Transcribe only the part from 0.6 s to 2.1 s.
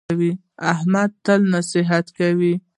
احمد تل نصیحت